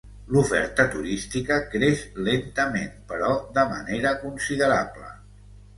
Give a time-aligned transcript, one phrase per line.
[0.35, 2.01] L'oferta turística creix
[2.31, 5.09] lentament, però de manera considerable.